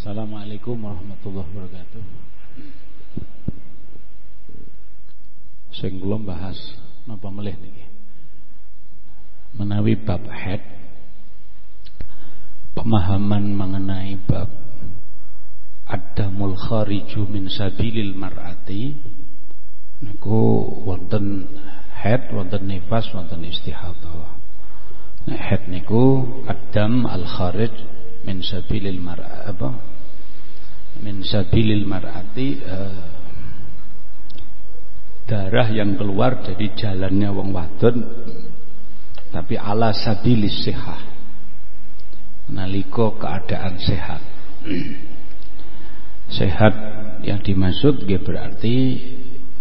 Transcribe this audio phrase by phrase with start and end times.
[0.00, 2.02] Assalamualaikum warahmatullahi wabarakatuh.
[5.76, 6.56] Sing kula bahas
[7.04, 7.84] napa melih niki.
[9.60, 10.64] Menawi bab head
[12.72, 14.48] pemahaman mengenai bab
[15.84, 18.96] adamul khariju min sabilil mar'ati
[20.00, 21.44] niku wonten
[21.92, 24.32] head wonten nifas wonten istihadah.
[25.28, 29.70] Nah, head niku adam al kharij min sabilil mar'a apa?
[31.00, 33.02] Min sabilil mar'ati uh,
[35.24, 37.96] darah yang keluar dari jalannya wong wadon
[39.30, 41.06] tapi ala sabilis sehat
[42.50, 44.22] naliko keadaan sehat.
[46.30, 46.74] Sehat
[47.26, 49.02] yang dimaksud ya berarti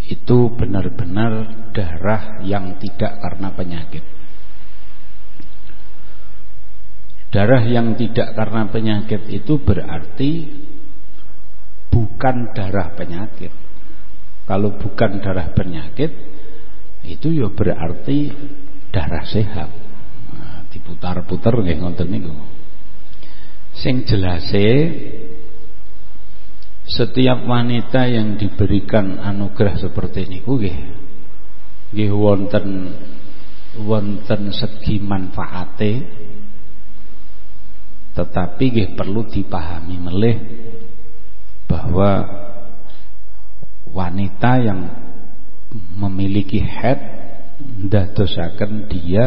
[0.06, 4.06] itu benar-benar darah yang tidak karena penyakit
[7.30, 10.32] Darah yang tidak karena penyakit itu berarti
[11.94, 13.54] bukan darah penyakit.
[14.50, 16.10] Kalau bukan darah penyakit
[17.06, 18.34] itu ya berarti
[18.90, 19.70] darah sehat.
[20.34, 22.34] Nah, diputar-putar nggih ngoten niku.
[23.78, 24.68] Sing jelase
[26.90, 30.78] setiap wanita yang diberikan anugerah seperti niku nggih
[31.94, 32.68] nggih wonten
[33.86, 35.92] wonten segi manfaate
[38.18, 40.38] tetapi nggih perlu dipahami melih
[41.70, 42.26] bahwa
[43.94, 44.82] wanita yang
[45.94, 46.98] memiliki head
[47.60, 49.26] ndadosaken dia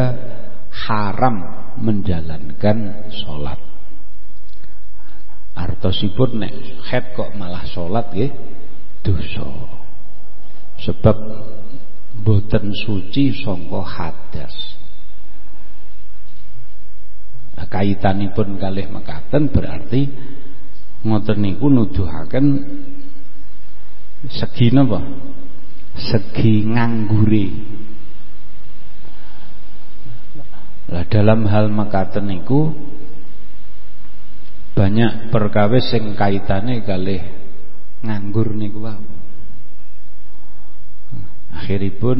[0.73, 1.35] haram
[1.79, 3.59] menjalankan sholat.
[5.53, 6.53] Artosipun nek
[6.89, 8.33] head kok malah sholat nggih
[9.05, 9.47] dosa.
[10.83, 11.17] Sebab
[12.25, 14.72] boten suci sangka hadas
[17.57, 20.09] kaitanipun kalih mekaten berarti
[21.03, 22.45] ngoten niku nuduhaken
[24.29, 25.03] segi napa?
[25.93, 27.47] Segi nganggure.
[30.93, 32.71] Lah dalam hal mekaten niku
[34.73, 37.21] banyak perkawis sing kaitane kalih
[38.01, 39.11] nganggur niku wae.
[41.53, 42.19] Akhiripun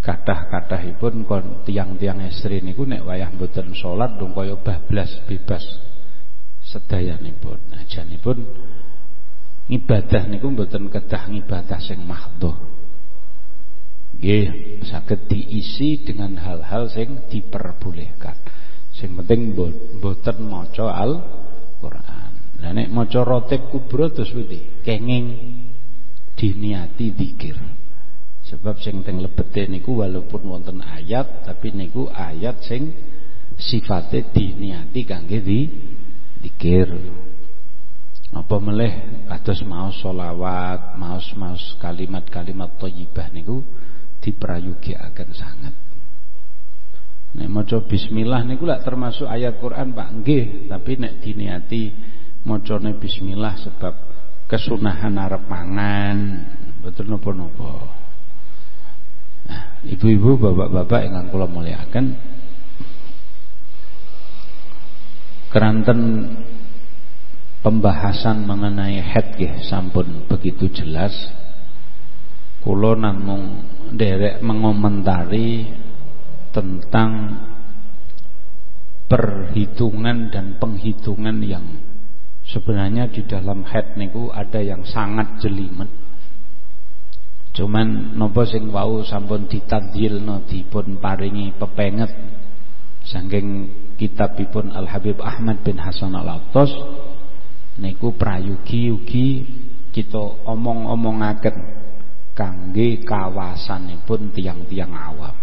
[0.00, 5.64] kathah-kathahipun kon tiang-tiang estri niku nek wayah mboten salat dong kaya bablas bebas
[6.64, 7.76] sedayanipun.
[7.76, 8.38] Ajanipun
[9.68, 12.56] ibadah niku mboten kedah ngibadah sing mahdhah.
[14.20, 18.36] Nggih, saged diisi dengan hal-hal sing diperbolehkan.
[18.92, 22.60] Sing penting mboten maca Al-Qur'an.
[22.60, 24.84] Lah nek maca rotib kubra terus pundi?
[24.84, 25.24] Kenging
[26.36, 27.79] diniati zikir.
[28.50, 32.90] Sebab sing teng lebete niku walaupun wonten ayat tapi niku ayat sing
[33.54, 35.60] sifate diniati kangge di
[36.42, 36.90] dikir.
[38.30, 43.62] Apa meleh kados maos solawat, maos-maos kalimat-kalimat thayyibah niku
[44.22, 45.74] diprayogikaken sangat.
[47.30, 51.94] Nek maca bismillah niku lak termasuk ayat Quran Pak nggih, tapi nek diniati
[52.42, 53.94] macane bismillah sebab
[54.50, 56.18] kesunahan arep mangan,
[56.82, 58.09] betul napa-napa.
[59.80, 62.06] Ibu-ibu, bapak-bapak yang kula muliakan.
[65.50, 66.00] Keranten
[67.64, 71.12] pembahasan mengenai head ya sampun begitu jelas.
[72.60, 73.64] Kula namung
[73.96, 75.64] derek mengomentari
[76.52, 77.40] tentang
[79.10, 81.66] perhitungan dan penghitungan yang
[82.46, 86.09] sebenarnya di dalam head niku ada yang sangat jelimet
[87.60, 92.08] Cuman napa sing wau sampun ditadhilna dipun paringi pepenget
[93.04, 93.68] saking
[94.00, 96.72] kitabipun Al Habib Ahmad bin Hasan Al Attas
[97.76, 99.28] niku prayogi ugi
[99.92, 101.56] kita omong-omongaken
[102.32, 105.36] kangge kawasanipun tiang-tiang awam.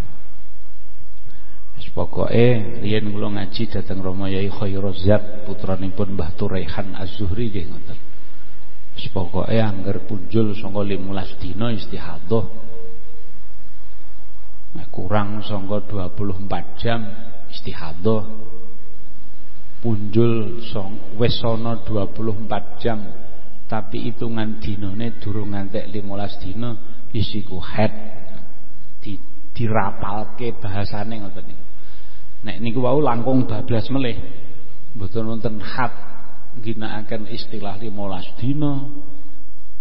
[1.78, 8.17] Wis pokoke riyen kula ngaji dhateng Rama Yai Khairuzzat putranipun Mbah Turaihan Az-Zuhri nggih ngoten.
[8.98, 12.46] Wis pokoke angger punjul saka 15 dina istihadah.
[14.74, 17.06] Nah, kurang saka 24 jam
[17.54, 18.26] istihadah.
[19.78, 23.06] Punjul song wis ana 24 jam
[23.70, 26.74] tapi hitungan dinane durung ngantek 15 dina
[27.14, 27.94] isiku head
[28.98, 29.14] di
[29.54, 31.66] dirapalke bahasane ngoten niku.
[32.50, 33.86] Nek niku wau langkung bablas.
[33.94, 36.17] Mboten wonten hat
[36.62, 38.74] ginakaken istilah 15 dina.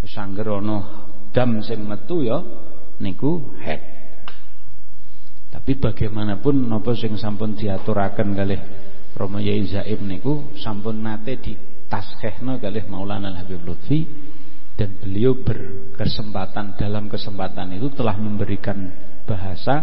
[0.05, 2.41] Wis angger ana dam sing metu ya
[2.97, 3.97] niku head
[5.53, 8.61] tapi bagaimanapun napa sing sampun diaturaken kalih
[9.17, 11.53] Romo Yai Zaim niku sampun nate di
[11.89, 14.05] taskhehna kalih Maulana Habib Lutfi
[14.77, 18.93] dan beliau berkesempatan dalam kesempatan itu telah memberikan
[19.25, 19.81] bahasa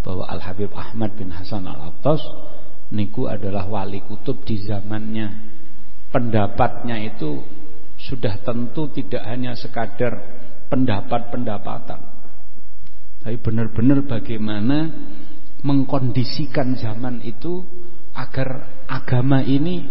[0.00, 2.24] bahwa Al Habib Ahmad bin Hasan Al Attas
[2.88, 5.49] niku adalah wali kutub di zamannya
[6.10, 7.42] pendapatnya itu
[8.00, 10.18] sudah tentu tidak hanya sekadar
[10.70, 12.10] pendapat-pendapatan
[13.20, 14.88] tapi benar-benar bagaimana
[15.60, 17.60] mengkondisikan zaman itu
[18.16, 19.84] agar agama ini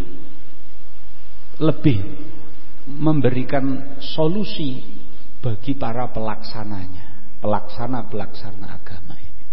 [1.62, 2.00] lebih
[2.90, 4.82] memberikan solusi
[5.40, 9.44] bagi para pelaksananya, pelaksana-pelaksana agama ini.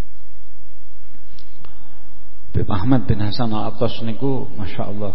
[2.56, 5.14] Bib Ahmad bin Hasan al-Attas niku Masya Allah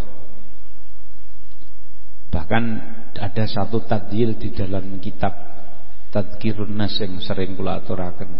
[2.31, 2.63] Bahkan
[3.19, 5.35] ada satu tadil di dalam kitab
[6.11, 8.31] Tadkirun Nas yang sering kula aturaken.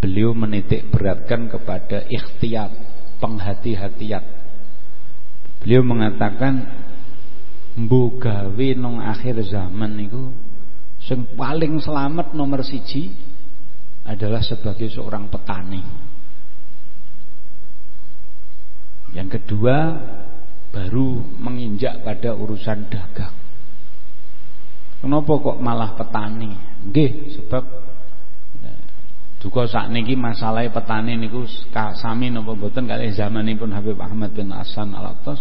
[0.00, 2.72] Beliau menitik beratkan kepada ikhtiyat,
[3.20, 4.24] penghati-hatian.
[5.60, 6.84] Beliau mengatakan
[7.76, 10.32] mbugawe nong akhir zaman niku
[11.04, 13.12] sing paling selamat nomor siji
[14.04, 15.82] adalah sebagai seorang petani.
[19.12, 19.76] Yang kedua
[20.76, 23.32] baru menginjak pada urusan dagang.
[25.00, 26.52] Kenapa kok malah petani?
[26.84, 27.64] Nggih, sebab
[29.36, 31.46] Duka sakniki masalah petani niku
[32.00, 35.38] sami napa mboten kalih zamanipun Habib Ahmad bin Hasan Al-Attas.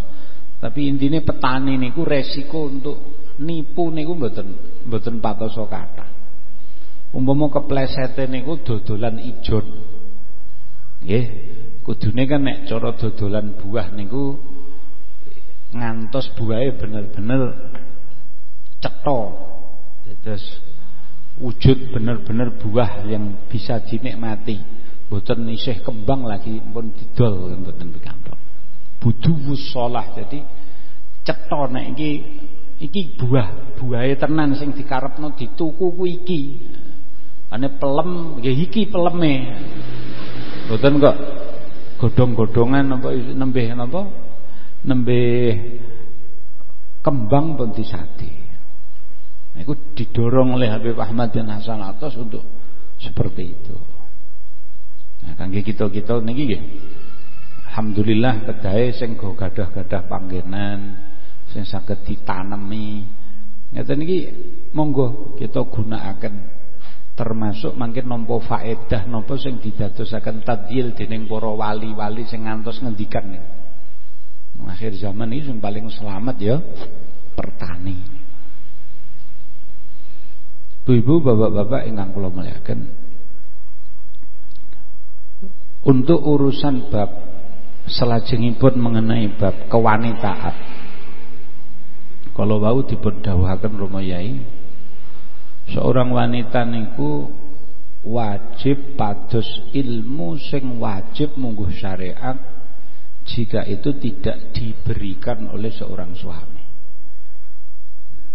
[0.59, 2.97] Tapi intinya petani niku resiko untuk
[3.41, 4.47] nipu niku mboten
[4.85, 6.05] mboten patoso kata.
[7.17, 9.63] Umpama keplesete niku dodolan ijon.
[11.01, 11.25] Nggih,
[11.81, 14.35] kudune kan nek cara dodolan buah niku
[15.75, 17.51] ngantos buahe bener-bener
[18.79, 19.19] cetha.
[20.23, 20.45] Terus
[21.37, 24.63] wujud benar-benar buah yang bisa dinikmati.
[25.05, 28.39] Boten isih kembang lagi pun didol boten pikantuk.
[29.03, 30.41] Budu sholah jadi
[31.21, 32.11] cetha nek iki
[32.81, 36.57] iki buah buahe tenan sing dikarepno dituku ku iki.
[37.53, 39.33] Ane pelem nggih iki peleme.
[40.65, 41.17] Boten kok
[42.01, 44.24] godhong-godhongan apa nembeh napa
[44.85, 45.81] nembeh
[47.01, 48.45] kembang pun disati
[49.55, 52.43] Nah, itu didorong oleh Habib Ahmad bin Hasan Atas untuk
[52.99, 53.75] seperti itu.
[55.23, 56.63] Nah, kangge kita-kita niki nggih.
[57.71, 60.79] Alhamdulillah kedahe sing go gadah-gadah panggenan
[61.55, 63.07] sing saged ditanemi.
[63.71, 64.19] Ngeten niki
[64.75, 66.51] monggo kita gunakaken
[67.15, 73.64] termasuk mungkin nampa faedah napa sing didadosaken tadil dening para wali-wali sing ngantos ngendikan niku.
[74.63, 76.55] Akhir zaman ini yang paling selamat ya
[77.35, 77.99] pertani.
[80.85, 82.79] Ibu-ibu, bapak-bapak ingkang kula muliakan.
[85.85, 87.09] Untuk urusan bab
[87.89, 90.55] selajengipun mengenai bab kewanitaan.
[92.35, 94.37] Kalau wau dipun Rama Yai,
[95.73, 97.31] seorang wanita niku
[98.05, 102.37] wajib pados ilmu sing wajib mungguh syariat
[103.25, 106.63] jika itu tidak diberikan oleh seorang suami.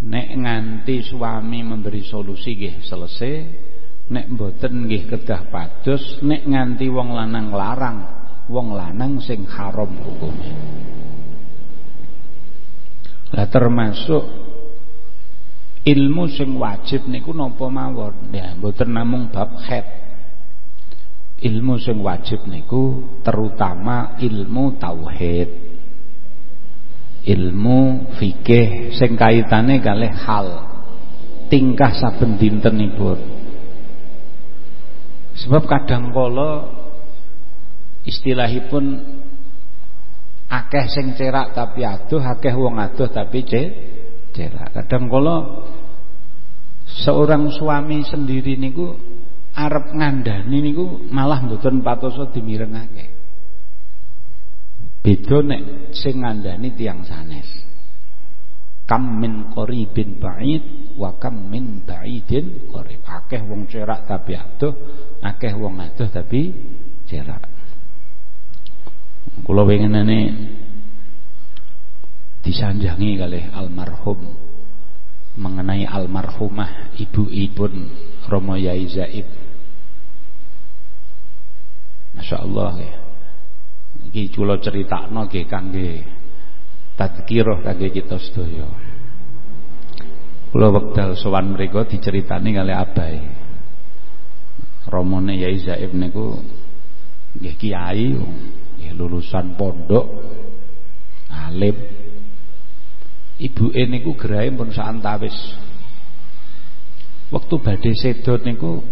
[0.01, 3.35] Nek nganti suami memberi solusi nggih selesai,
[4.11, 7.99] nek mboten nggih kedah padus, nek nganti wong lanang larang,
[8.51, 10.57] wong lanang sing haram hukumnya.
[13.31, 14.25] Lah termasuk
[15.87, 18.35] ilmu sing wajib niku napa mawon?
[18.35, 20.10] Ya mboten namung bab khed.
[21.41, 25.49] Ilmu sing wajib niku terutama ilmu tauhid.
[27.25, 30.49] Ilmu fikih sing kaitane kalih hal
[31.53, 33.41] tingkah saben dintenipun
[35.41, 36.69] sebab kadang kala
[38.05, 38.85] istilahipun
[40.51, 44.69] akeh sing cerak tapi aduh akeh wong aduh tapi cerak.
[44.77, 45.37] Kadang kala
[47.05, 48.97] seorang suami sendiri niku
[49.57, 53.21] arep ngandani niku malah mboten patoso dimirengake
[55.01, 57.49] Beda nek sing ngandani tiang sanes.
[58.85, 63.01] Kam min qaribin ba'id wa kam min ba'idin qarib.
[63.09, 64.77] Akeh wong cerak tapi adoh,
[65.25, 66.53] akeh wong adoh tapi
[67.09, 67.49] cerak.
[69.41, 70.21] Kula pengenane
[72.45, 74.50] disanjangi kali almarhum
[75.39, 77.91] mengenai almarhumah ibu-ibun
[78.27, 79.27] Romo Yai Zaib.
[82.15, 82.95] Masya Allah ya.
[84.11, 86.03] Iki kula critakno nggih kangge
[86.99, 88.67] tadzkirah kangge kita sedaya.
[90.51, 93.17] Kula wekdal sowan mriku diceritani kali abai.
[94.91, 96.43] Romone Yai Zaib niku
[97.39, 98.11] nggih kiai,
[98.91, 100.07] lulusan pondok.
[101.31, 102.00] alim
[103.41, 105.35] ibuke niku gerahe pun saantawis
[107.33, 108.85] waktu badhe sedot niku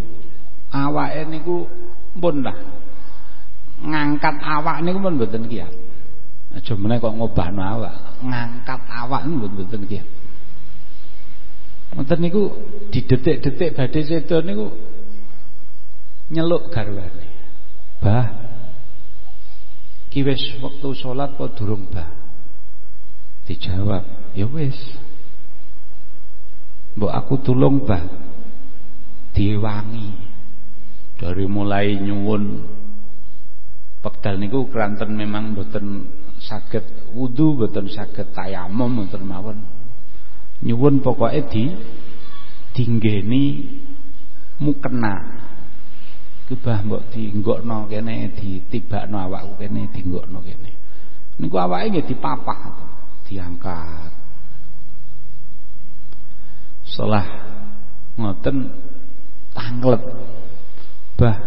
[0.73, 1.69] awake niku
[2.17, 2.57] pun lah
[3.85, 5.73] ngangkat awak niku pun mboten kiat
[6.57, 10.09] aja meneh kok ngobahno awak ngangkat awak niku mboten kiat
[11.88, 12.52] Ngoten niku
[12.93, 14.69] di detik-detik badhe sedot niku
[16.28, 17.28] nyeluk garwane.
[18.05, 18.28] Bah.
[20.09, 22.09] Ki wektu salat apa durung, Bah?
[23.45, 24.78] Dijawab, ya wis.
[26.95, 28.07] Mbok aku tulung, Bah.
[29.35, 30.30] Diwangi.
[31.18, 32.62] Dari mulai nyuwun
[33.99, 36.07] pekdal niku keranten memang boten
[36.38, 39.59] saged wudu, boten saged tayamum boten mawon.
[40.62, 41.71] Nyuwun pokoke di
[42.75, 43.66] dinggeni
[44.62, 45.38] mukena
[46.49, 50.73] Kebah mbok dienggokno kene, ditibakno awakku kene, dienggokno kene.
[51.37, 52.73] Niku awake nggih dipapak,
[53.28, 54.18] diangkat.
[56.99, 57.31] Setelah
[58.19, 58.75] ngoten
[59.55, 60.02] tanglet.
[61.14, 61.38] Bah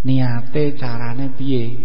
[0.00, 1.76] niate carane piye?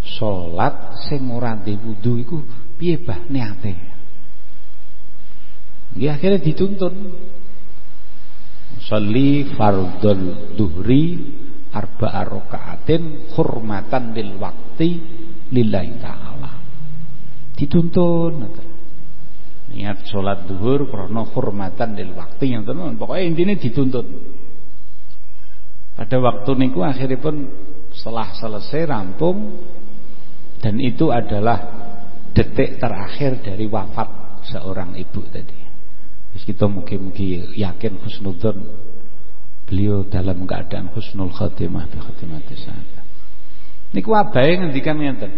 [0.00, 2.40] Salat sing ora wudu iku
[2.80, 3.76] piye bah niate?
[6.00, 6.94] Nggih akhirnya dituntun
[8.88, 11.04] Salli fardul duhri
[11.76, 14.96] arba'a raka'atin hurmatan lil wakti
[15.52, 16.52] lillahi ta'ala.
[17.52, 18.32] Dituntun
[19.74, 22.94] Niat sholat duhur karena hormatan lil wakti yang tenan.
[22.94, 24.06] Pokoknya intinya dituntut.
[25.94, 27.50] Pada waktu niku akhirnya pun
[27.94, 29.58] setelah selesai rampung
[30.58, 31.58] dan itu adalah
[32.34, 35.58] detik terakhir dari wafat seorang ibu tadi.
[36.34, 38.58] Terus kita mungkin-mungkin yakin husnudzon
[39.70, 43.04] beliau dalam keadaan husnul khatimah bi khatimati sa'adah.
[43.94, 45.32] Niku abahe ngendikan ngeten.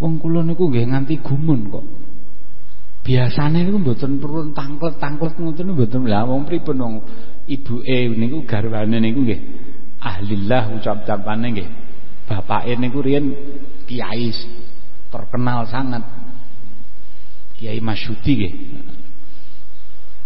[0.00, 1.86] Wong kula niku nggih nganti gumun kok.
[3.06, 6.94] Biasane niku mboten perlu tangklet-tangklet ngoten mboten lha wong pripun wong
[7.46, 9.40] ibuke niku garwane niku nggih
[10.02, 11.68] ahlillah ucap-ucapane nggih.
[12.26, 13.30] Bapake niku riyen
[13.86, 14.34] kiai
[15.14, 16.02] terkenal sangat.
[17.54, 18.54] Kiai Masyudi nggih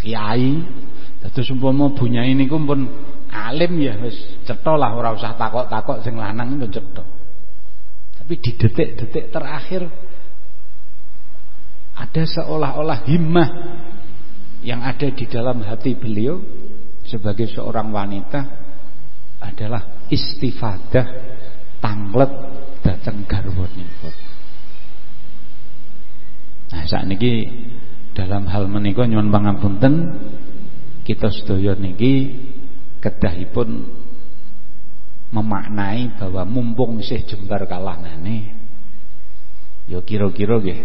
[0.00, 0.64] kiai
[1.20, 2.88] dados umpama bunyai niku pun
[3.28, 4.16] alim ya wis
[4.48, 7.04] cetha lah ora usah takok-takok sing lanang pun cetha
[8.16, 9.84] tapi di detik-detik terakhir
[12.00, 13.48] ada seolah-olah himmah
[14.64, 16.40] yang ada di dalam hati beliau
[17.04, 18.40] sebagai seorang wanita
[19.40, 21.06] adalah istifadah
[21.80, 22.32] tanglet
[22.80, 24.14] datang garwanipun.
[26.70, 27.48] Nah saat ini
[28.16, 29.94] dalam hal menika nyuwun pangapunten
[31.04, 32.36] kita sedaya niki
[33.00, 33.88] kedahipun
[35.32, 38.50] memaknai bahwa mumpung isih jembar kalangane
[39.86, 40.80] ya kira-kira nggih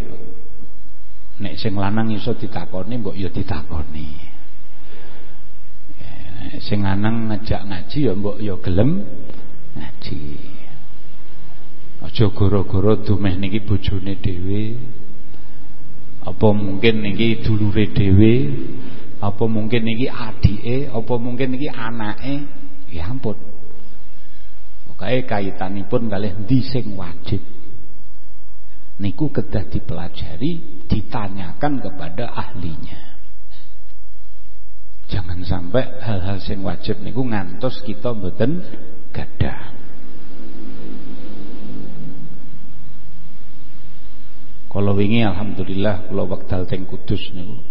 [1.36, 4.08] nek sing lanang iso ditakoni mbok ya ditakoni.
[6.62, 9.04] Sing lanang ngajak ngaji ya mbok ya gelem
[9.76, 10.22] ngaji.
[12.06, 14.78] Aja gara-gara dumeh niki bojone dhewe.
[16.26, 18.34] Apa mungkin niki dulure dhewe?
[19.20, 20.90] Apa mungkin niki adike?
[20.90, 22.46] Apa mungkin niki anake?
[22.94, 23.36] Ya ampun.
[24.86, 27.55] Pokoke kaitanipun kalih ndi sing wajib
[29.02, 33.20] niku kedah dipelajari ditanyakan kepada ahlinya
[35.12, 38.64] jangan sampai hal-hal sing wajib niku ngantos kita mboten
[39.12, 39.76] gadah
[44.76, 47.64] Kalau wingi alhamdulillah kula wekdal teng Kudus niku.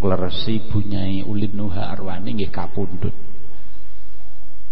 [0.00, 3.12] Kula resi bunyai Ulin Nuha Arwani nggih kapundhut.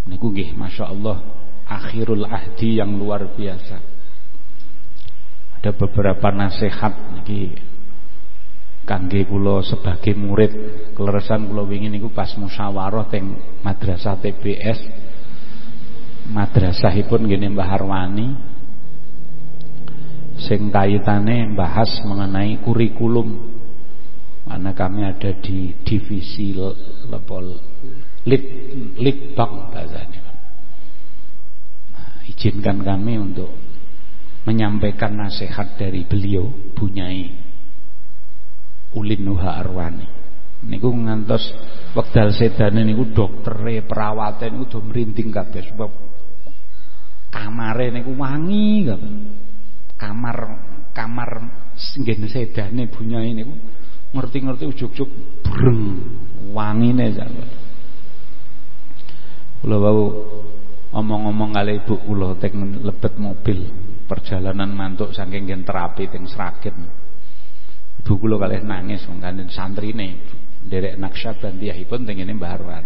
[0.09, 1.21] Niku nggih masyaallah
[1.69, 3.96] akhirul ahdi yang luar biasa.
[5.59, 7.57] Ada beberapa nasihat niki
[8.87, 10.53] kangge kula sebagai murid
[10.95, 13.35] kleresan kula wingi niku pas musyawarah teng
[13.67, 14.79] madrasah TBS
[16.31, 18.29] madrasahipun ngene Mbah Arwani
[20.43, 23.59] sing kaitane bahas mengenai kurikulum.
[24.47, 26.55] Mana kami ada di divisi
[27.11, 27.59] lepol
[28.27, 28.45] lit
[28.95, 30.23] litbang bahasanya
[31.91, 33.51] nah, izinkan kami untuk
[34.47, 36.47] menyampaikan nasihat dari beliau
[36.79, 37.35] bunyai
[38.95, 40.09] Ulin Nuha Arwani.
[40.67, 41.53] Niku ngantos
[41.93, 45.91] wekdal sedane niku doktere perawate niku do mrinting kabeh sebab
[47.29, 49.15] kamare niku wangi kabeh.
[49.99, 50.37] Kamar
[50.95, 51.31] kamar
[51.77, 53.53] nggen sedane bunyai niku
[54.17, 55.11] ngerti-ngerti ujug-ujug
[55.45, 55.83] breng
[56.57, 57.45] wangine sampe.
[59.61, 60.01] Kula wau
[60.95, 63.67] omong-omong kali ibu kula teng lebet mobil
[64.07, 66.87] perjalanan mantuk saking ngen terapi teng Sragen.
[68.03, 69.21] Ibu kula kalih nangis wong
[69.51, 70.23] santrine
[70.67, 72.85] derek naksabandiyahipun teng ngene Mbah Arwan.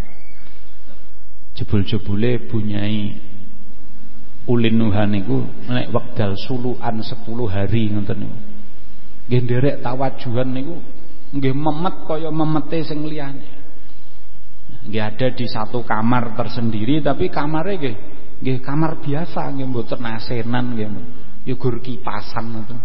[1.55, 3.01] Jebul-jebule bunyai
[4.49, 7.21] ulin nuha niku nek wekdal suluan 10
[7.53, 8.39] hari ngoten niku.
[9.29, 10.77] Nggih nderek tawajuhan niku
[11.31, 13.61] nggih memet kaya memete sing liyane
[14.91, 17.97] ada di satu kamar tersendiri tapi kamarnya nggih
[18.41, 20.89] nggih kamar biasa nggih mboten asenan nggih
[21.45, 22.79] ya gur kipasan ngoten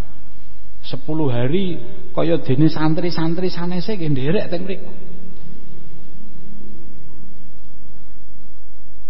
[0.86, 1.80] 10 hari
[2.14, 4.92] kaya dene santri-santri sanese nggih nderek teng mriku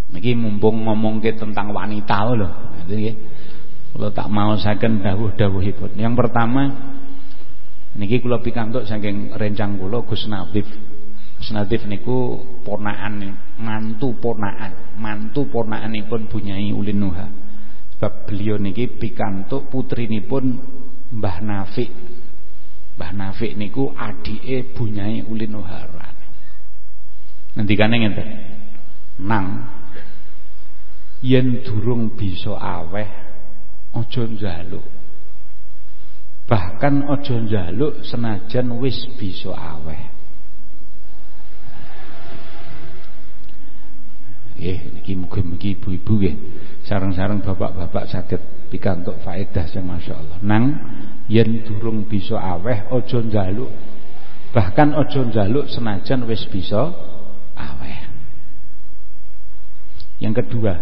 [0.07, 2.49] Niki mumpung ngomongke tentang wanita lho.
[2.89, 3.15] Nggih.
[3.93, 5.93] Kula tak mau saken dawuh-dawuhipun.
[6.01, 6.73] Yang pertama
[7.97, 10.25] niki kula pikantuk saking rencang kula Gus
[11.37, 13.21] Senatif niku ponaan
[13.61, 17.29] mantu ponaan, mantu ponakanipun Bunyai Ulin Nuha.
[17.97, 20.45] Sebab beliau niki pikantuk putrinipun
[21.17, 21.93] Mbah Nafik.
[22.97, 25.81] Mbah Nafik niku adike Bunyai Ulin Nuha.
[27.57, 28.29] Ngendikane ngeten.
[29.17, 29.65] Nang
[31.25, 33.09] yen durung bisa aweh
[33.97, 34.85] aja njaluk.
[36.45, 40.16] Bahkan aja njaluk senajan wis bisa aweh.
[44.57, 46.35] Eh niki mugi-mugi ibu-ibu nggih
[46.89, 48.41] sareng-sareng bapak-bapak saged
[48.73, 50.41] pikantuk faedah sing masyaallah.
[50.41, 50.65] Nang
[51.29, 53.69] yen durung bisa aweh aja njaluk.
[54.57, 56.89] Bahkan aja njaluk senajan wis bisa
[57.53, 57.99] aweh.
[60.17, 60.75] Yang kedua,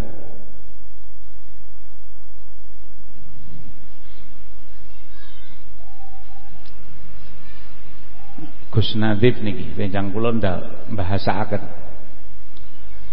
[8.70, 11.62] Gus Nadif niki rencang kula ndak bahasaaken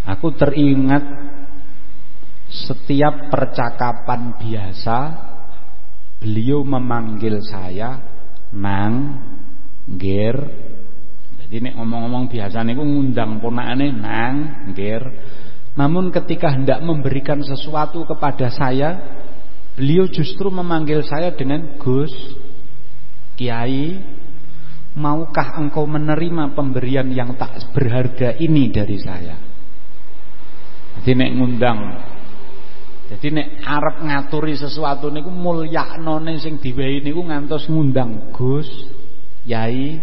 [0.07, 1.03] Aku teringat
[2.51, 4.97] setiap percakapan biasa
[6.17, 8.01] beliau memanggil saya
[8.53, 9.21] nang
[9.95, 10.37] ger.
[11.41, 14.35] Jadi nek ngomong-ngomong biasa niku ngundang ponakane nang
[14.73, 15.03] ger.
[15.77, 18.99] Namun ketika hendak memberikan sesuatu kepada saya
[19.77, 22.11] beliau justru memanggil saya dengan Gus
[23.39, 23.95] Kiai
[24.99, 29.50] maukah engkau menerima pemberian yang tak berharga ini dari saya
[30.99, 31.79] jadi nek ngundang
[33.11, 38.71] jadi nek arep ngaturi sesuatu niku mulyaknone sing diwehi niku ngantos ngundang Gus,
[39.43, 39.99] Yai,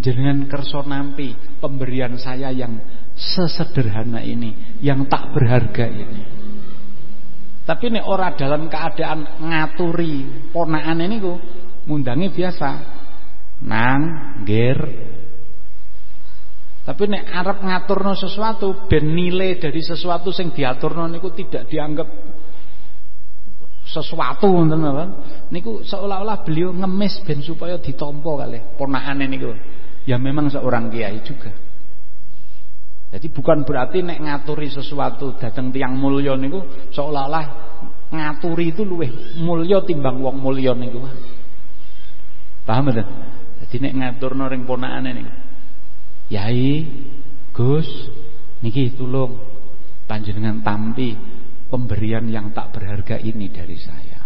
[0.00, 2.80] jenengan kersa nampi pemberian saya yang
[3.12, 6.22] sesederhana ini, yang tak berharga ini.
[7.68, 11.36] Tapi nek ora dalam keadaan ngaturi ponakan ini ku
[11.84, 12.70] ngundangi biasa.
[13.58, 14.02] Nang,
[16.88, 22.08] tapi nek arep ngaturno sesuatu ben nilai dari sesuatu sing diaturno niku tidak dianggap
[23.84, 25.04] sesuatu ngoten apa?
[25.52, 29.52] Niku seolah-olah beliau ngemis ben supaya ditompo kali ponakane niku.
[30.08, 31.52] Ya memang seorang kiai juga.
[33.12, 37.44] Jadi bukan berarti nek ngaturi sesuatu datang tiang mulya niku seolah-olah
[38.08, 41.04] ngaturi itu luwih mulya timbang wong mulya niku.
[42.64, 43.04] Paham ta?
[43.60, 45.47] Jadi nek ngaturno ring ponakane niku
[46.28, 46.84] Yai,
[47.56, 47.88] Gus,
[48.60, 49.40] niki tulung
[50.04, 51.16] panjenengan tampi
[51.68, 54.20] pemberian yang tak berharga ini dari saya.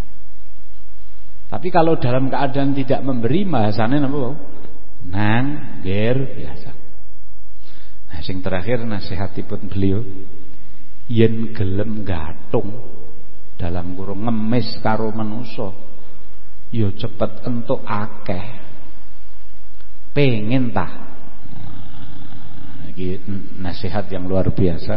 [1.53, 4.35] Tapi kalau dalam keadaan tidak memberi bahasanya napa?
[5.03, 5.47] Nang,
[5.83, 6.71] ger biasa.
[8.09, 10.01] Nah, sing terakhir nasihatipun beliau
[11.11, 12.71] yen gelem gatung
[13.59, 15.71] dalam kurung ngemis karo manusa
[16.73, 18.47] yo ya cepet entuk akeh
[20.17, 21.12] pengen tah
[23.03, 23.19] ini
[23.59, 24.95] nasihat yang luar biasa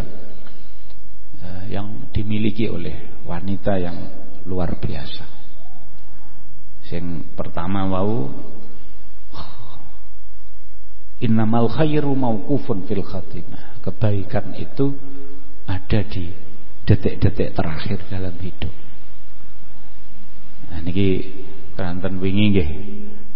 [1.42, 3.98] eh, yang dimiliki oleh wanita yang
[4.46, 5.26] luar biasa.
[6.86, 8.30] Yang pertama wau
[11.18, 13.82] innamal khairu mauqufun fil khatimah.
[13.82, 14.94] Kebaikan itu
[15.66, 16.30] ada di
[16.86, 18.74] detik-detik terakhir dalam hidup.
[20.70, 21.10] Nah niki
[21.74, 22.70] keranten wingi nggih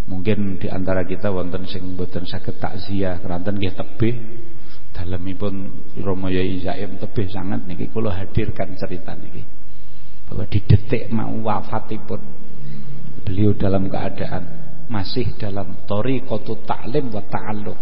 [0.09, 4.15] mungkin di antara kita wonten sing mboten saged takziah keranten nggih tebih
[4.99, 5.55] dalemipun
[6.03, 7.87] Romo Yai Zaim tebih sangat niki.
[7.87, 9.39] Kula hadirkan cerita niki.
[10.27, 12.21] Bahwa di detik mau wafatipun
[13.23, 14.43] beliau dalam keadaan
[14.91, 17.79] masih dalam tori kotu taklim wa ta'alluq.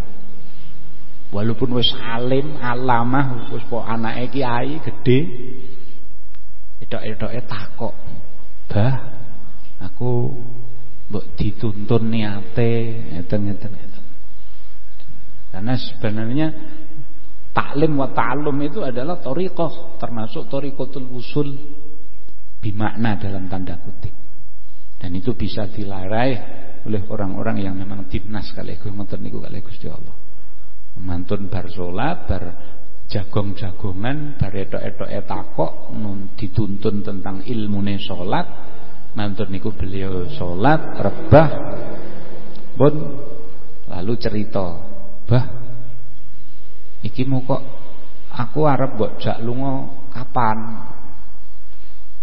[1.33, 5.19] Walaupun wis alim alamah wis po anake kiai gede
[6.87, 7.95] edok-edoke takok
[8.71, 8.95] bah
[9.83, 10.31] aku
[11.11, 12.71] mbok dituntun niate
[13.11, 13.73] ngeten-ngeten
[15.51, 16.47] karena sebenarnya
[17.57, 21.57] Taklim wa ta'allum itu adalah toriqoh termasuk toriqotul usul
[22.61, 24.13] bimakna dalam tanda kutip.
[25.01, 26.37] Dan itu bisa dilarai
[26.85, 29.57] oleh orang-orang yang memang timnas kali ngoten niku kali
[29.89, 30.15] Allah.
[31.01, 32.43] Mantun bar salat, bar
[33.09, 35.71] jagong-jagongan, bar etok-etok etakok
[36.37, 38.45] dituntun tentang ilmune salat.
[39.17, 41.49] Mantun niku beliau salat rebah
[42.77, 42.93] pun
[43.89, 44.77] lalu cerita,
[45.25, 45.56] "Bah,
[47.07, 47.63] iki mau kok
[48.35, 50.57] aku arep mbok jak lunga kapan?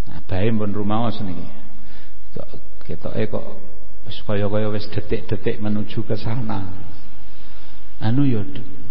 [0.05, 1.49] Nah bae pun rumaos niki.
[2.85, 3.47] Ketoke kok
[4.05, 6.68] wis kaya-kaya wis detik-detik menuju ke sana.
[8.05, 8.44] Anu ya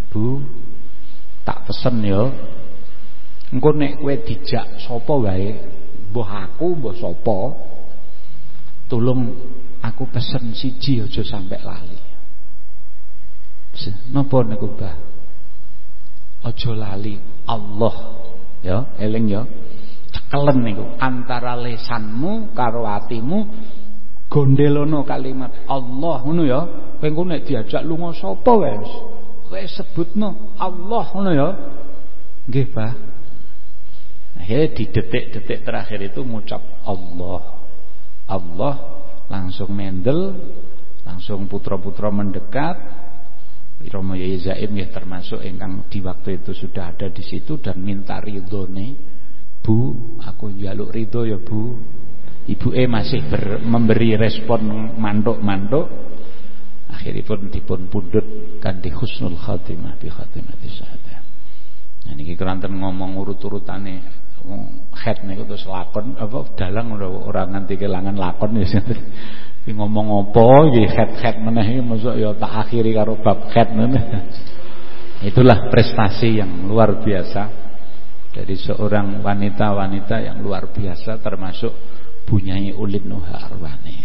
[0.10, 0.42] Bu
[1.46, 2.26] tak pesen ya.
[3.54, 5.54] Engko nek kowe dijak sapa wae
[6.10, 7.38] mbah aku mbah sapa
[8.90, 9.22] tolong
[9.86, 12.02] aku pesen siji aja sampai lali.
[14.14, 15.13] Napa niku Mbah
[16.44, 17.16] Ojo lali.
[17.48, 17.96] Allah.
[18.64, 19.44] Ya eling ya.
[20.14, 20.86] Cekelen niku.
[21.00, 23.40] Antara lesanmu karo atimu
[24.32, 26.62] gondelono kalimat Allah ngono ya.
[27.04, 28.92] Nek diajak lunga sapa wis
[29.52, 31.50] kowe sebutno Allah ngono ya.
[32.48, 32.94] Nggih Pak.
[34.34, 37.64] Akhirnya di detik-detik terakhir itu mengucap Allah.
[38.28, 38.74] Allah
[39.28, 40.36] langsung mendel
[41.04, 42.76] langsung putra-putra mendekat
[43.90, 48.20] Romo Yai Zaim ya termasuk ingkang di waktu itu sudah ada di situ dan minta
[48.20, 49.12] ridhone.
[49.64, 51.76] Bu, aku jaluk ridho ya Bu.
[52.44, 55.88] Ibu E masih ber, memberi respon manduk-manduk.
[56.92, 61.20] Akhiripun dipun pundhut kanthi husnul khatimah bi khatimati syahadah.
[62.04, 64.24] Nah niki keranten ngomong urut-urutane
[65.00, 68.84] head niku terus lakon apa dalang ora nganti kelangan lakon ya
[69.64, 74.04] Iki ngomong apa iki head-head meneh iki mosok ya tak akhiri karo bab head meneh.
[75.32, 77.48] Itulah prestasi yang luar biasa
[78.36, 81.72] dari seorang wanita-wanita yang luar biasa termasuk
[82.28, 84.04] Bunyai Ulin Nuha Arwani.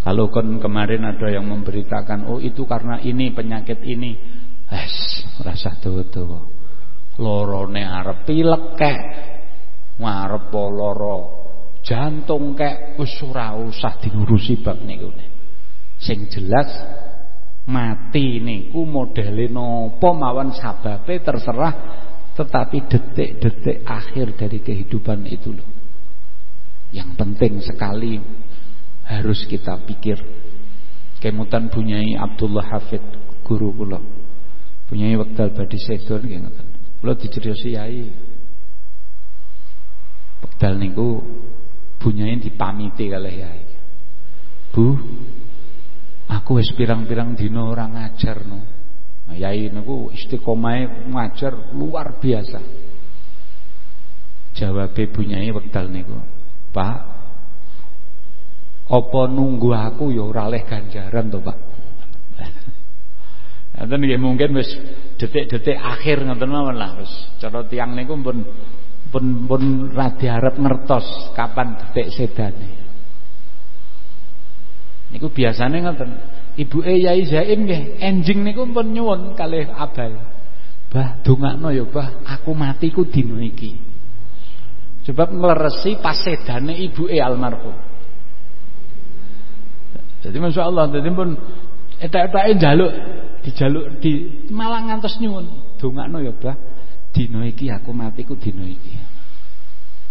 [0.00, 4.16] Kalau kan kemarin ada yang memberitakan oh itu karena ini penyakit ini.
[4.72, 6.48] Es rasa tuwa-tuwa.
[7.20, 9.00] Lorone arep pilek kek.
[10.00, 11.45] Ngarep loro
[11.86, 15.14] jantung kek wis ora usah diurusi bab niku.
[16.02, 16.66] Sing jelas
[17.70, 21.74] mati niku modele napa mawon sababe terserah
[22.36, 25.68] tetapi detik-detik akhir dari kehidupan itu loh.
[26.90, 28.18] Yang penting sekali
[29.06, 30.18] harus kita pikir.
[31.16, 33.00] Kemutan punyai Abdullah Hafid
[33.40, 34.02] guru kula.
[34.90, 36.66] Punyai wekdal badhe sedo nggih ngoten.
[37.00, 38.04] Kula diceriosi yai.
[40.44, 41.24] Wekdal niku
[42.00, 43.64] bunyain dipamiti kalih yai.
[44.70, 44.92] Bu,
[46.28, 48.60] aku wis pirang-pirang dina ora ngajar no.
[49.26, 52.60] Nah, yai niku istiqomahe ngajar luar biasa.
[54.56, 56.16] Jawabe bunyai wekdal niku,
[56.72, 56.96] Pak,
[58.86, 61.58] apa nunggu aku ya ora leh ganjaran to, Pak.
[63.84, 64.72] Nggih mungkin wis
[65.20, 68.40] detik-detik akhir ngoten mawon lah wis cara tiang niku pun
[69.16, 72.68] pun pun radi arep ngertos kapan detik sedane.
[75.08, 76.10] Niku biasane ngoten.
[76.60, 80.20] Ibuke Yai Zaim nggih, enjing niku pun nyuwun kalih abal.
[80.92, 83.72] Bah, dongakno ya, Bah, aku mati ku dina iki.
[85.08, 87.96] Sebab ngleresi pas sedane ibuke almarhum.
[90.26, 91.38] Jadi Masya Allah Jadi pun
[92.02, 92.92] Etak-etake njaluk
[93.46, 96.58] Dijaluk di Malah ngantos nyuwun Dongakno ya bah
[97.16, 99.05] iki aku mati ku iki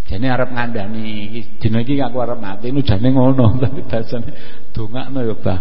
[0.06, 4.30] Jane arep ngandani iki dina iki aku arep mati nu jane ngono tapi bahasane
[4.70, 5.60] dongakno ya Bah.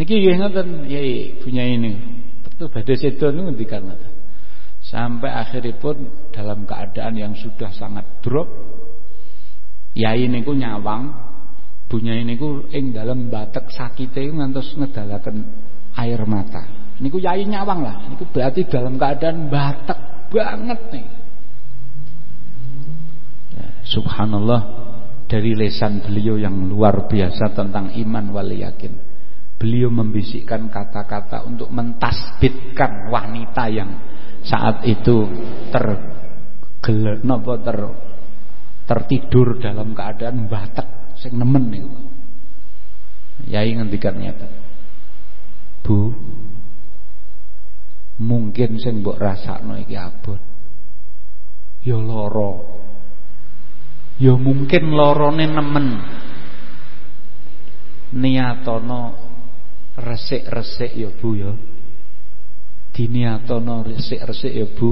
[0.00, 1.92] Niki nggih ngoten yai punya ini.
[2.40, 4.12] Betul badhe sedo niku ngendikan ngoten.
[4.80, 8.48] Sampai akhiripun dalam keadaan yang sudah sangat drop
[9.94, 11.10] Yai niku nyawang
[11.90, 15.42] punya ini ku ing dalam batek sakite ngantos ngedalaken
[15.98, 16.62] air mata.
[17.02, 17.96] Niku yai nyawang lah.
[18.06, 19.98] Niku berarti dalam keadaan batek
[20.30, 21.06] banget nih.
[23.90, 24.60] Subhanallah
[25.26, 28.94] dari lesan beliau yang luar biasa tentang iman wal yakin.
[29.58, 33.90] Beliau membisikkan kata-kata untuk mentasbitkan wanita yang
[34.46, 35.26] saat itu
[35.74, 35.86] ter
[37.26, 37.78] nopo ter
[38.88, 41.92] tertidur dalam keadaan batak sing nemen niku.
[43.50, 44.48] Yai ngendikan nyata.
[45.82, 46.14] Bu,
[48.22, 50.40] mungkin sing mbok rasakno iki abot.
[51.84, 52.79] Ya lara
[54.20, 55.86] ya mungkin lorone nemen.
[58.10, 59.16] Niatono
[59.96, 61.50] resik-resik ya Bu ya.
[62.92, 64.90] Diniatono resik-resik ya Bu.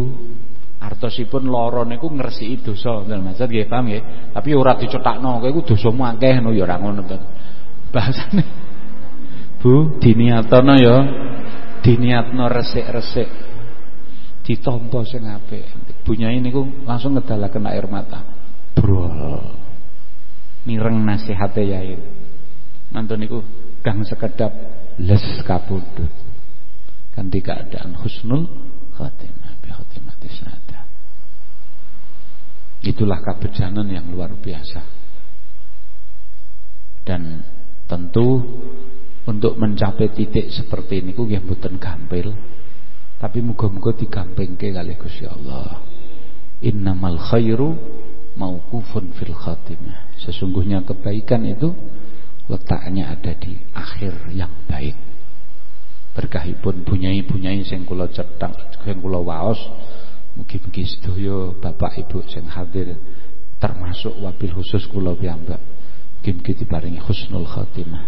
[0.79, 4.03] Artosipun lara niku ngresiki dosa ngoten maksud nggih paham nggih?
[4.31, 7.19] Tapi ora dicetakno kowe iku dosamu akeh ngono ya ora ngono to
[7.91, 8.43] bahasane
[9.59, 10.97] Bu diniatono ya
[11.83, 13.29] diniatno resik-resik.
[14.47, 15.67] Ditampa sing apik.
[16.07, 18.38] Bunyai niku langsung ngedalaken air mata
[20.69, 21.97] mireng nasihate yai
[22.93, 23.41] mantun niku
[23.81, 24.53] kang sekedap
[25.01, 26.13] les kapundhut
[27.17, 28.45] kanthi keadaan husnul
[28.93, 30.69] khatimah bi khatimati sada
[32.83, 34.83] itulah kebejanan yang luar biasa.
[37.03, 37.41] Dan
[37.89, 38.45] tentu
[39.25, 42.37] untuk mencapai titik seperti ini nggih mboten gampil.
[43.19, 45.83] Tapi muga-muga digampingke kali Gusti Allah.
[46.63, 47.75] Innamal khairu
[48.69, 50.13] mauqufun fil khatimah.
[50.21, 51.73] Sesungguhnya kebaikan itu
[52.53, 54.95] letaknya ada di akhir yang baik.
[56.13, 59.59] Berkahipun bunyai-bunyai sing kula cethak sing kula waos
[60.37, 62.95] mugi-mugi sedaya Bapak Ibu sing hadir
[63.57, 65.61] termasuk wabil khusus kula piyambak.
[66.21, 68.05] Mugi-mugi diparingi husnul khatimah.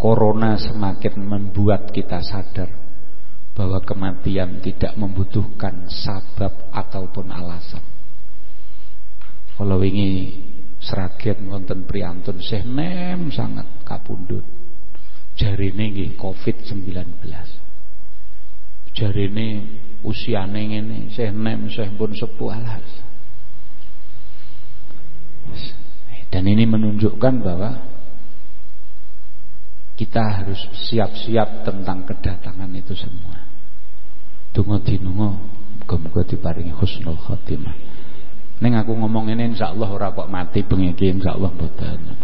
[0.00, 2.70] Corona semakin membuat kita sadar
[3.54, 7.93] bahwa kematian tidak membutuhkan sabab ataupun alasan
[9.54, 10.42] kalau wingi
[10.82, 14.44] seragen wonten priyantun sih nem sangat kapundut
[15.34, 16.94] jarine nggih Covid-19.
[18.94, 19.46] Jarine
[20.06, 22.86] usiane ngene, Syekh Nem, Syekh pun sepuh alas.
[26.30, 27.70] Dan ini menunjukkan bahwa
[29.94, 30.58] kita harus
[30.90, 33.38] siap-siap tentang kedatangan itu semua.
[34.54, 35.38] Tunggu dinungo,
[35.82, 37.74] muga-muga diparingi husnul khotimah.
[38.64, 42.16] Neng aku ngomong ini insyaallah ora kok mati bengi iki insyaallah mboten.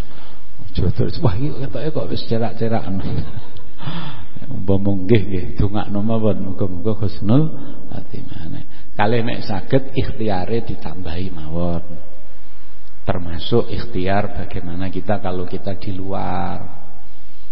[0.73, 2.97] Jodoh wah iki ketoke kok wis cerak-cerakan.
[4.57, 7.45] Umpama nggih nggih dongakno mawon muga-muga husnul
[7.93, 8.57] khotimah.
[8.97, 11.85] Kali nek saged ikhtiare ditambahi mawon.
[13.05, 16.89] Termasuk ikhtiar bagaimana kita kalau kita di luar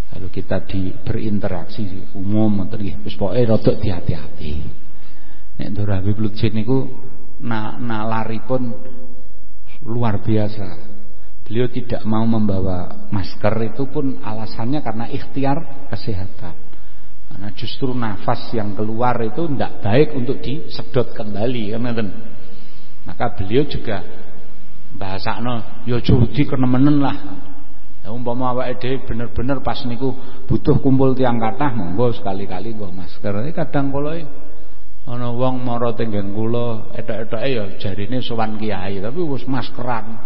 [0.09, 4.64] kalau kita di berinteraksi umum nggih wis pokoke rada hati-hati.
[5.61, 6.16] Nek Ndoro Habib
[6.57, 6.88] niku
[7.40, 8.62] nalaripun
[9.87, 10.98] luar biasa
[11.48, 16.53] Beliau tidak mau membawa masker itu pun alasannya karena ikhtiar kesehatan.
[17.24, 22.09] Karena justru nafas yang keluar itu tidak baik untuk disedot kembali kan
[23.09, 24.05] Maka beliau juga
[24.92, 27.16] bahasa no, yo ya judi kenemenen lah.
[28.05, 30.12] Ya umpama awake dhewe bener-bener pas niku
[30.44, 33.33] butuh kumpul tiang kathah monggo sekali-kali nggo masker.
[33.40, 34.20] Ini kadang kula
[35.09, 40.21] ana wong mara tenggen kula etok-etoke ya jarine sowan kiai tapi wis maskeran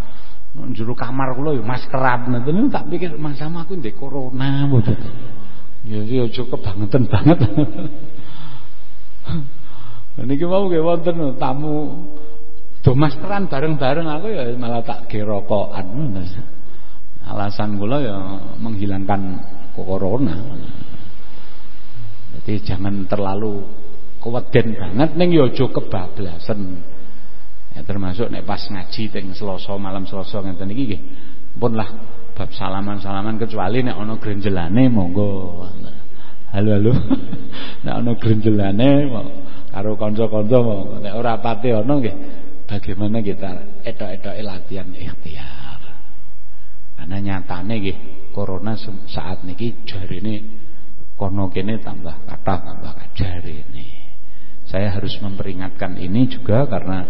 [0.75, 5.01] juru kamar kula ya maskeran ngoten tak pikir Mas sama aku ndek corona mboten.
[5.83, 7.39] Ya ya aja kebangetan banget.
[10.29, 12.05] Niki mau nggih wonten tamu
[12.85, 16.21] do maskeran bareng-bareng aku ya malah tak gerokokan.
[17.25, 18.17] Alasan kula ya
[18.61, 19.41] menghilangkan
[19.73, 20.37] corona.
[22.37, 23.65] Jadi jangan terlalu
[24.23, 26.61] keweden banget ning ya aja kebablasan.
[27.73, 31.03] Ya, termasuk nek pas ngaji teng Selasa malam Selasa ngeten iki nggih.
[31.59, 31.89] Pun lah
[32.33, 35.67] bab salaman-salaman kecuali nek ana grenjelane monggo.
[36.55, 36.93] Halo halo.
[37.85, 38.91] nek ana grenjelane
[39.75, 40.97] karo kanca-kanca monggo.
[41.03, 42.17] Nek ora pati ana nggih
[42.71, 43.51] bagaimana kita
[43.83, 45.81] etok-etoke latihan ikhtiar.
[46.95, 47.99] Karena nyatane nggih
[48.31, 50.63] corona saat niki jarine
[51.17, 53.92] kono kene tambah kata tambah jarine.
[54.73, 57.05] Saya harus memperingatkan ini juga karena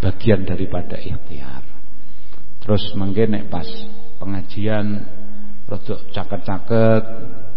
[0.00, 1.60] bagian daripada ikhtiar.
[2.64, 3.68] Terus mungkin nek pas
[4.16, 5.04] pengajian
[5.68, 7.04] rodok caket-caket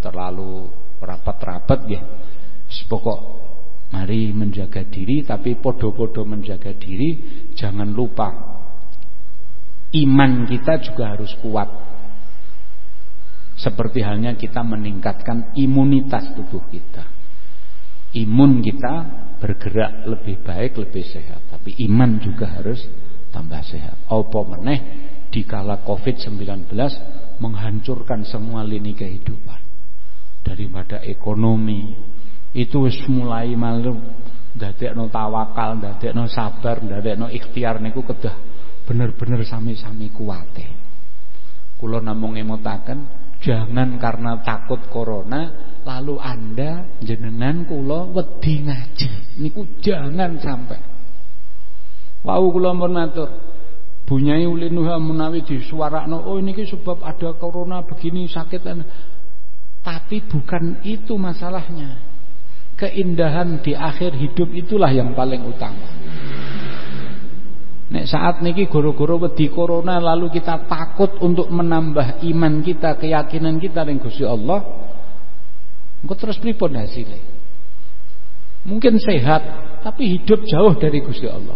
[0.03, 0.67] terlalu
[0.99, 2.03] rapat-rapat ya.
[2.91, 3.19] Pokok
[3.95, 7.17] mari menjaga diri tapi podo-podo menjaga diri
[7.55, 8.29] jangan lupa
[9.95, 11.69] iman kita juga harus kuat.
[13.55, 17.18] Seperti halnya kita meningkatkan imunitas tubuh kita.
[18.17, 18.95] Imun kita
[19.37, 21.45] bergerak lebih baik, lebih sehat.
[21.53, 22.81] Tapi iman juga harus
[23.29, 24.09] tambah sehat.
[24.09, 24.79] Apa meneh
[25.29, 26.73] dikala Covid-19
[27.37, 29.61] menghancurkan semua lini kehidupan.
[30.41, 31.93] Daripada ekonomi
[32.57, 34.01] itu mulai malu
[34.57, 38.35] ndadekno tawakal, ndadekno sabar, ndadekno ikhtiar niku kedah
[38.89, 40.65] bener-bener sami-sami kuwate.
[41.77, 43.05] Kula namung ngemutaken
[43.39, 49.09] jangan karena takut corona lalu Anda jenengan kula wedi ngaji.
[49.39, 50.79] Niku jangan sampai.
[52.23, 53.29] Wau kula mun matur.
[54.09, 58.65] Bunyai ulinuha menawi disuarakno oh ini sebab ada corona begini sakit
[59.79, 62.01] tapi bukan itu masalahnya.
[62.79, 65.87] Keindahan di akhir hidup itulah yang paling utama.
[67.89, 73.81] Nek saat niki goro-goro wedi corona lalu kita takut untuk menambah iman kita, keyakinan kita
[73.81, 74.61] dengan Gusti Allah,
[76.03, 77.19] engko terus pripun hasilnya?
[78.67, 79.41] Mungkin sehat,
[79.83, 81.55] tapi hidup jauh dari Gusti Allah.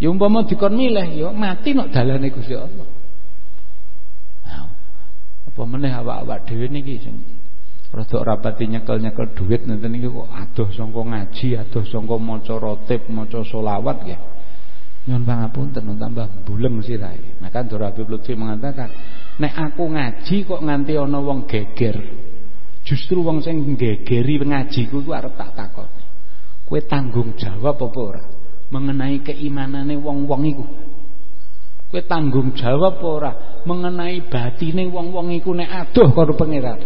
[0.00, 2.88] Ya umpama dikon milih, ya mati nok dalane Gusti Allah.
[4.44, 4.68] Nah,
[5.48, 7.16] apa meneh awak-awak dhewe niki sing
[7.96, 13.40] rada rapati nyekel-nyekel duit nanti niki kok adoh sangka ngaji, adoh sangka maca rotib, maca
[13.40, 14.20] selawat nggih.
[15.06, 17.38] Nyuwun pangapunten tambah buleng sirahe.
[17.38, 18.90] Maka Dora Habib Lutfi mengatakan,
[19.38, 21.94] nek aku ngaji kok nganti ana wong geger.
[22.86, 25.90] Justru wong sing gegeri ngaji ku arep tak takon.
[26.66, 28.24] Kowe tanggung jawab apa ora
[28.70, 30.64] mengenai keimanane wong-wong iku?
[31.90, 33.32] Kowe tanggung jawab apa ora
[33.66, 36.78] mengenai batine wong-wong iku nek adoh karo pangeran?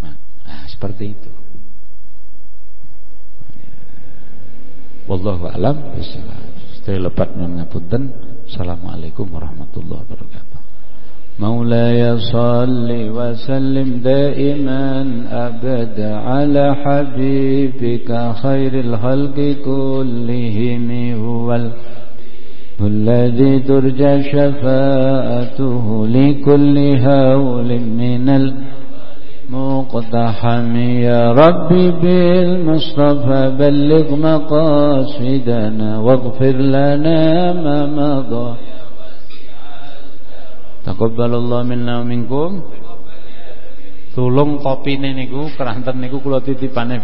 [0.00, 1.32] Nah, seperti itu.
[5.06, 6.44] Wallahu a'lam bishawab.
[6.80, 8.02] Setelah lepat ngapunten.
[8.48, 10.65] Assalamualaikum warahmatullahi wabarakatuh.
[11.38, 14.86] مولاي صل وسلم دائما
[15.30, 20.88] أبدا على حبيبك خير الخلق كلهم.
[21.24, 21.48] هو
[22.80, 26.76] الذي ترجى شفاءته لكل
[27.08, 28.76] هول من الأرض
[29.50, 38.54] مقتحم يا ربي بالمصطفى بلغ مقاصدنا واغفر لنا ما مضى.
[40.86, 42.62] Taqabbalallahu minna wa minkum.
[44.14, 47.02] Tulung kopine niku keranten niku kula titipane